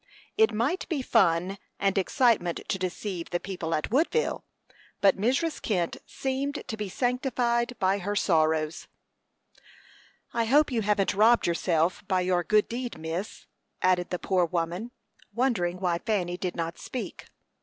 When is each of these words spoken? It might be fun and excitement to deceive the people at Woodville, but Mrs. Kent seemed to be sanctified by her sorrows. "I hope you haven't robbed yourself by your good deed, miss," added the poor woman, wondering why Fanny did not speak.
It 0.35 0.51
might 0.51 0.89
be 0.89 1.03
fun 1.03 1.59
and 1.79 1.95
excitement 1.95 2.61
to 2.69 2.79
deceive 2.79 3.29
the 3.29 3.39
people 3.39 3.75
at 3.75 3.91
Woodville, 3.91 4.43
but 4.99 5.15
Mrs. 5.15 5.61
Kent 5.61 5.97
seemed 6.07 6.63
to 6.67 6.75
be 6.75 6.89
sanctified 6.89 7.77
by 7.77 7.99
her 7.99 8.15
sorrows. 8.15 8.87
"I 10.33 10.45
hope 10.45 10.71
you 10.71 10.81
haven't 10.81 11.13
robbed 11.13 11.45
yourself 11.45 12.03
by 12.07 12.21
your 12.21 12.43
good 12.43 12.67
deed, 12.67 12.97
miss," 12.97 13.45
added 13.83 14.09
the 14.09 14.17
poor 14.17 14.43
woman, 14.43 14.89
wondering 15.35 15.79
why 15.79 15.99
Fanny 15.99 16.35
did 16.35 16.55
not 16.55 16.79
speak. 16.79 17.27